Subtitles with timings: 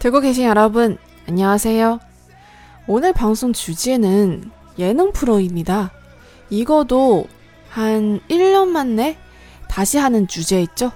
[0.00, 0.96] 듣고 계신 여러분,
[1.28, 2.00] 안녕하세요.
[2.86, 5.92] 오늘 방송 주제는 예능 프로입니다.
[6.48, 7.26] 이거도
[7.68, 9.18] 한 1년 만에
[9.68, 10.90] 다시 하는 주제 있죠?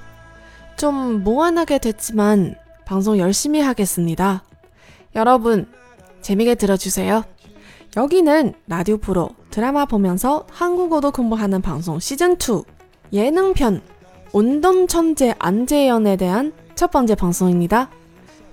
[0.79, 2.55] 좀 무한하게 됐지만
[2.87, 4.43] 방송 열심히 하겠습니다.
[5.15, 5.71] 여러분,
[6.23, 7.25] 재미게 들어주세요.
[7.99, 12.65] 여기는 라디오 프로 드라마 보면서 한국어도 공부하는 방송 시즌2
[13.13, 13.83] 예능편
[14.33, 17.91] 운동 천재 안재현에 대한 첫 번째 방송입니다.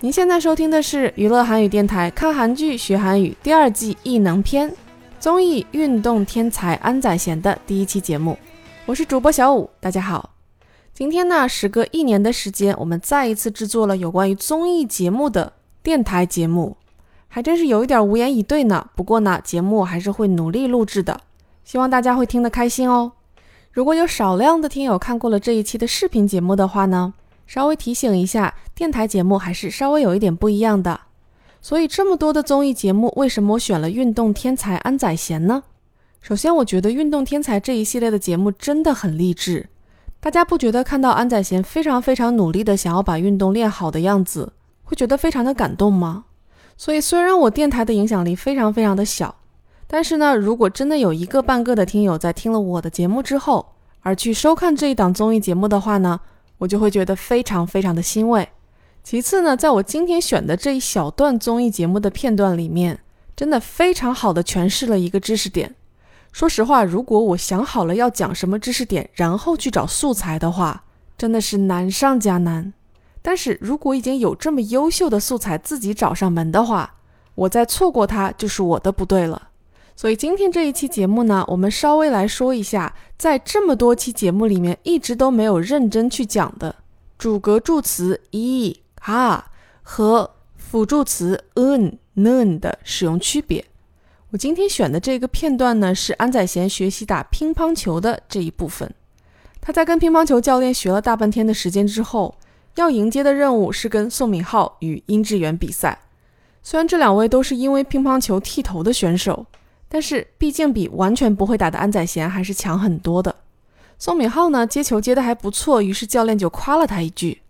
[0.03, 4.73] 您现在收听的是娱乐韩语电台看韩剧学韩语第二季异能篇
[5.19, 8.35] 综艺运动天才安宰贤的第一期节目，
[8.87, 10.31] 我是主播小五，大家好。
[10.91, 16.77] 今天呢，时隔一年的时间，我们再一次制作了有关于综艺节目的电台节目，
[17.27, 18.87] 还真是有一点无言以对呢。
[18.95, 21.21] 不过呢，节目还是会努力录制的，
[21.63, 23.11] 希望大家会听得开心哦。
[23.71, 27.13] 如果有少量的听友看过了这一期的视频节目的话呢？
[27.53, 31.01] 稍微提醒一下，电台节目还是稍微有一点不一样的。
[31.59, 35.63] 所以这么多的综艺节目，为什么我选了运动天才安宰贤呢？
[36.21, 39.67] 首先，我觉得运动天才这一系列的节目真的很励志。
[40.21, 44.53] 大家不觉得看到安宰贤非常非常努力的想要把运动练好的样子，
[44.85, 46.23] 会觉得非常的感动吗？
[46.77, 49.35] 所以，虽然我电台的影响力非常非常的小，
[49.87, 56.21] 但是呢，如果真的有一个半个的听友在听了我的节目之后，而去收看这一档综艺节目的话呢？
[56.61, 58.47] 我就会觉得非常非常的欣慰。
[59.03, 62.99] 其次呢，在我今天选的这一小段综艺节目的片段里面，
[63.35, 65.73] 真的非常好的诠释了一个知识点。
[66.31, 70.83] 说实话，如果我想好了要讲什么知识点，然后去找素材的话，
[71.17, 72.71] 真的是难上加难。
[73.23, 76.93] 但是如果已经有这么优秀的素材自己找上门的话，
[77.33, 79.49] 我再错过它就是我的不对了。
[80.01, 86.75] 所以今天这一期节目呢，我们稍微来说一下，在这么多期节目里面，一直都没有认真去讲的
[87.19, 89.51] 主格助词 e、哈
[89.83, 93.63] 和辅助词 un、nun 的使用区别。
[94.31, 98.91] 我今天选的这个片段呢，是安宰贤学习打乒乓球的这一部分。
[99.61, 102.33] 他在跟乒乓球教练学了大半天的时间之后，
[102.73, 105.99] 要迎接的任务是跟宋敏浩与殷志源比赛。
[106.63, 109.45] 虽然这两位都是因为乒乓球剃头的选手。
[109.93, 113.35] 但是毕竟比完全不会打的安宰贤还是强很多的。
[113.99, 117.41] 宋敏浩呢接球接的还不错，于是教练就夸了他一句。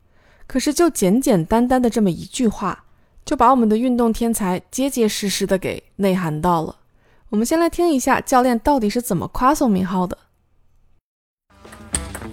[0.48, 2.86] 可是就简简单单的这么一句话，
[3.24, 6.78] 就把我们的运动天才结结实实的给内涵到了。
[7.30, 10.18] 我们先来听一下教练到底是怎么夸宋敏浩的。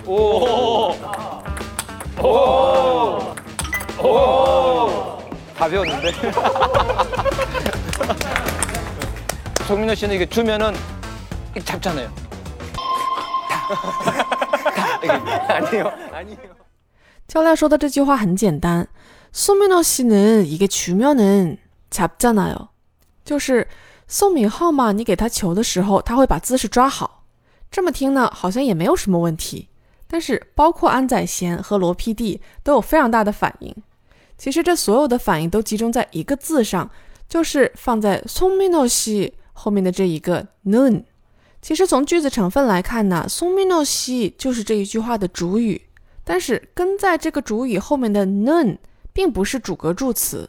[0.07, 0.97] 哦
[2.17, 3.37] 哦
[3.99, 5.23] 哦！
[5.55, 6.13] 卡比你的。
[9.68, 10.76] 송민호 씨는 이게 주면은
[11.66, 12.10] 잡잖아요.
[15.50, 16.38] 아니요, 아니요.
[17.28, 18.88] 教练说的这句话很简单。
[19.32, 19.58] 宋
[24.34, 27.24] 敏浩嘛，你给他球的时候，他会把姿势抓好。
[27.72, 29.70] 这么听呢，好像也没有什么问题。
[30.08, 32.40] 但是包括安宰贤和罗 PD
[39.59, 41.03] 后面的这一个 noon，
[41.61, 45.83] 其实从句子成分来看呢，苏米诺西就是这一句话的主语，
[46.23, 48.79] 但是跟在这个主语后面的 noon
[49.13, 50.49] 并不是主格助词。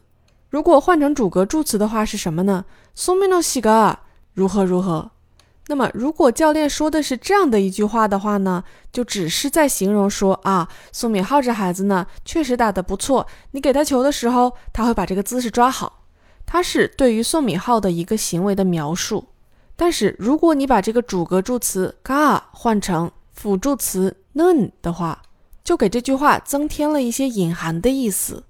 [0.50, 2.66] 如果换成主格助词的话是什么呢？
[2.94, 4.02] 苏米诺西嘎
[4.34, 5.10] 如何如何？
[5.68, 15.99] 那么如果教练说的是这样的一句话的话呢，就只是在形容说啊，宋敏浩这孩子呢确实打得不错，你给他球的时候他会把这个姿势抓好。
[16.52, 19.28] 它是对于宋敏浩的一个行为的描述，
[19.76, 25.22] 但是如果你把这个主格助词 ga 换成辅助词 nun 的话，
[25.64, 28.44] 就给这句话增添了一些隐含的意思。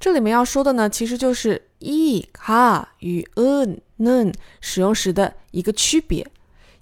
[0.00, 6.26] 这里面要说的呢，其实就是 e ga 与 un nun 使用时的一个区别。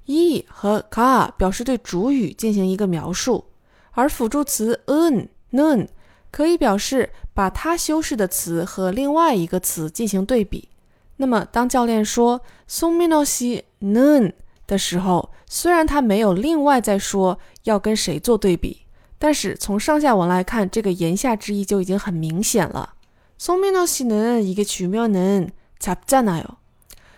[0.07, 3.45] e 和 ga 表示对主语进行一个描述，
[3.91, 5.87] 而辅助词 un nun
[6.32, 7.12] 可以表示。
[7.38, 10.70] 把它修饰的词和另外一个词进行对比。
[11.18, 14.34] 那么，当教练说“松米诺西 noon”
[14.66, 18.88] 的时候，虽然他没有另外再说要跟谁做对比，
[19.20, 22.96] 但是从上下文来看，这个言下之意就已经很明显了。
[23.38, 25.48] 松米诺西能一个曲妙能
[25.80, 26.56] 잡잖아 요。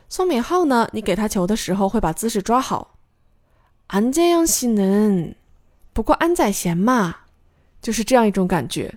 [0.10, 2.96] 宋敏浩呢，你给他球的时候会把姿势抓好。
[3.88, 5.36] 安재영씨 는，
[5.94, 7.16] 不过安宰贤嘛，
[7.82, 8.96] 就是这样一种感觉。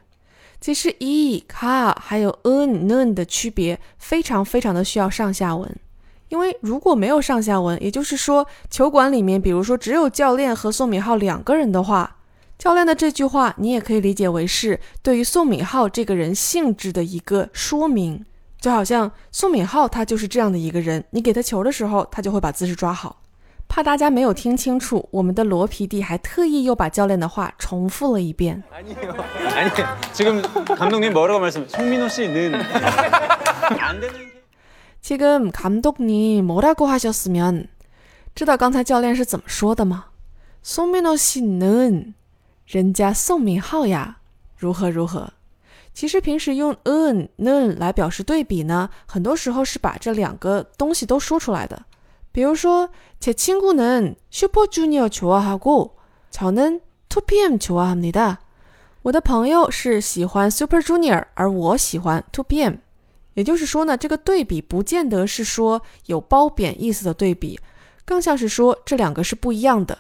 [0.60, 5.74] 其实 e、car 还有 un、nun 的区别非常非常的需要上下文，
[6.30, 12.18] 因为如果没有上下文，也就是说球馆里面，比如说只有教练和宋敏浩两个人的话，
[12.58, 18.26] 教练的这句话，你也可以理解为是对于宋敏浩这个人性质的一个说明，
[18.60, 23.22] 就好像宋敏浩他就是这样的一个人，你给他球的时候，他就会把姿势抓好。
[23.69, 28.63] 怕大家没有听清楚，我们的罗皮弟还特意又把教练的话重复了一遍。
[28.71, 29.15] 아니요.
[29.57, 29.71] 아니
[30.13, 31.67] 지금 감독님 뭐라고 말씀?
[31.67, 34.43] 송민호 씨는 안 되는 게
[35.01, 37.69] 지금 감독님 뭐라고 하셨으면
[38.35, 40.07] 知道刚才教练是怎么说的吗？
[40.63, 42.13] 宋민호 씨는
[42.67, 44.19] 人家宋敏浩呀，
[44.59, 45.31] 如何如何？
[45.95, 51.83] 其实平时用 n 는来表示对比呢，很多时候是把这两个东西都说出来的。
[52.37, 52.89] 比如说，
[53.21, 55.97] 제 친구는 슈퍼주니어 좋아하고
[56.31, 58.39] 저는 2PM 좋아합니다。
[59.03, 62.79] 我的朋友是喜欢 Super Junior，而我喜欢 2PM。
[63.35, 67.59] 也就是说呢，这个对比不见得是说有褒贬意思的对比，
[68.05, 69.99] 更像是说这两个是不一样的。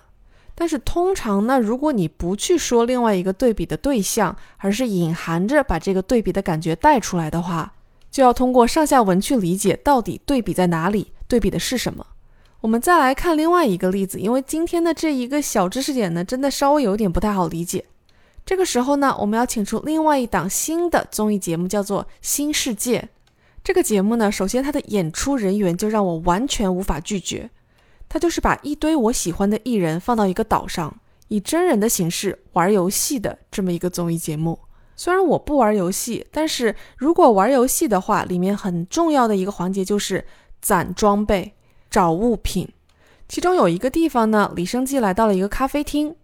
[0.54, 7.72] 但是通常呢，如果你不去说另外一个对比的对象，而是隐含着把这个对比的感觉带出来的话，
[8.10, 12.06] 就要通过上下文去理解到底对比在哪里，对比的是什么。
[12.61, 17.85] 我们再来看另外一个例子，因为今天的这一个小知识点呢，真的稍微有点不太好理解。
[18.45, 22.99] 这个时候呢，我们要请出另外一档新的综艺节目，叫做《新世界》。
[23.63, 27.49] 这个节目呢，首先它的演出人员就让我完全无法拒绝。
[28.09, 34.57] 它就是把一堆我喜欢的艺人放到一个岛上，以真人的形式玩游戏的这么一个综艺节目。
[34.95, 40.25] 虽然我不玩游戏，但是如果玩游戏的话，里面很重要的一个环节就是
[40.61, 41.53] 攒装备、
[41.96, 42.68] 找物品。
[43.28, 46.14] 其中有一个地方呢，李生基来到了一个咖啡厅，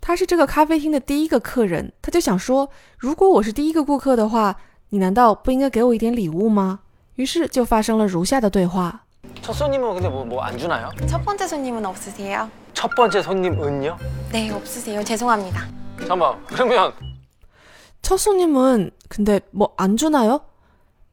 [0.00, 2.68] 他是这个咖啡厅的第一个客人，他就想说，
[2.98, 4.56] 如果我是第一个顾客的话，
[4.90, 6.80] 你难道不应该给我一点礼物吗？
[7.14, 9.04] 于是就发生了如下的对话。
[9.42, 10.90] 첫 손님은 근데 뭐 뭐 안 주나요?
[11.06, 12.48] 첫 번째 손님은 없으세요?
[12.74, 13.96] 첫 번째 손님은요?
[14.32, 15.02] 네, 없으세요.
[15.04, 15.68] 죄송합니다.
[15.98, 16.92] 잠깐만 그러면
[18.02, 20.40] 첫 손님은 근데 뭐 안 주나요?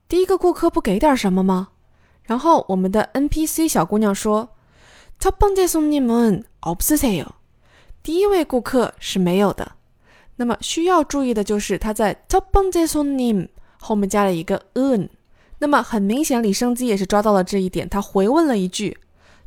[0.08, 1.70] 第一个顾客不给点什么吗？
[2.28, 4.50] 然后我们的 NPC 小姑娘说
[5.20, 7.28] 첫 번째 손님은 없으세요。
[8.02, 9.74] 第一位顾客是没有的。
[10.36, 13.50] 那么需要注意的就是它在첫 번째 손님
[13.80, 15.10] 后面加了一个 un。
[15.60, 18.98] 那么很明显，李生基也是抓到了这一点，他回问了一句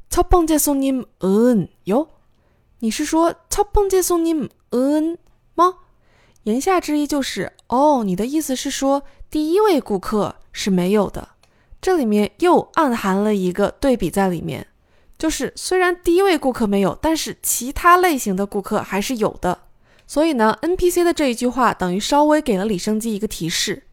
[0.09, 2.09] 첫 번째 손님 un 哟，
[2.79, 5.19] 你是说첫 번째 손님 un
[5.55, 5.75] 吗？
[6.45, 11.31] 言下之意就是，哦，你的意思是说第一位顾客是没有的。
[11.82, 14.68] 这里面又暗含了一个对比在里面，
[15.18, 19.64] 就是虽然第一位顾客没有，但是其他类型的顾客还是有的。
[20.06, 23.84] 所以呢，NPC 的这一句话等于稍微给了李生基一个提示，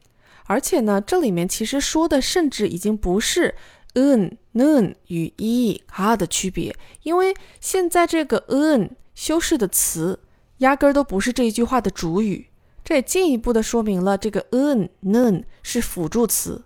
[0.44, 3.54] 而且呢，这里面其实说的甚至已经不是
[3.94, 10.20] un、nun 与 i、ha 的区别，因为现在这个 un 修饰的词。
[10.58, 12.48] 压根儿都不是这一句话的主语，
[12.82, 16.64] 这也进一步的说明了这个 un、nun 是辅助词，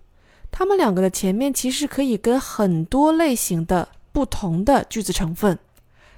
[0.55, 5.57] 它们两个的前面其实可以跟很多类型的不同的句子成分。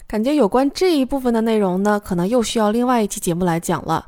[0.06, 4.08] 感觉有关这一部分的内容呢，可能又需要另外一期节目来讲了。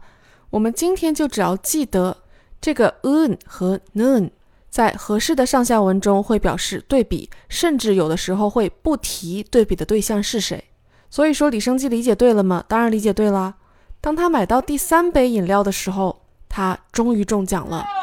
[0.50, 2.18] 我们今天就只要记得
[2.60, 4.30] 这个 un 和 nun
[4.70, 10.62] 在合适的上下文中会表示对比，甚至有的时候会不提对比的对象是谁。
[11.10, 12.62] 所以说李生基理解对了吗？
[12.68, 13.56] 当然理解对啦。
[14.02, 17.97] 当他买到第三杯饮料的时候，他终于中奖了。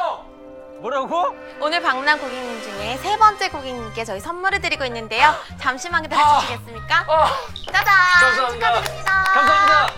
[0.83, 1.35] 뭐라고?
[1.59, 5.33] 오늘 방문한 고객님 중에 세 번째 고객님께 저희 선물을 드리고 있는데요.
[5.59, 7.05] 잠시만 기다려 주시겠습니까?
[7.71, 7.85] 짜잔!
[8.21, 8.73] 감사합니다.
[8.73, 9.23] 축하드립니다.
[9.33, 9.93] 감사합니다.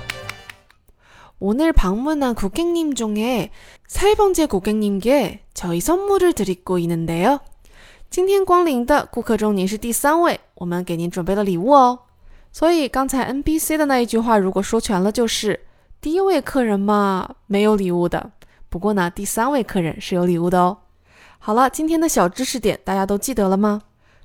[1.40, 3.52] 오늘 방문한 고객님 중에
[3.88, 7.40] 세 번째 고객님께 저희 선물을 드리고 있는데요.
[8.10, 12.00] 今天光临的顾客中，您是第三位，我们给您准备了礼物哦。
[12.52, 15.66] 所以刚才 NPC 的那一句话，如果说全了，就是
[16.02, 18.32] 第一位客人嘛，没有礼物的。
[18.70, 20.78] 不过呢，第三位客人是有礼物的哦。
[21.40, 23.82] 好了，今天的小知识点大家都记得了吗？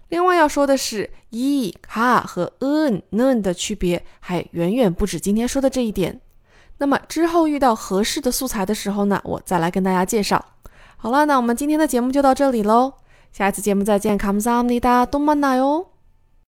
[0.09, 6.21] 另外要说的是，i、ha 和 un、nun 的区别还远远不止今天说的这一点。
[6.79, 10.45] 那么之后遇到合适的素材的时候呢，我再来跟大家介绍。
[10.97, 12.93] 好了，那我们今天的节目就到这里喽，
[13.33, 15.90] 下一次节目再见，감사합니다，또 만나요。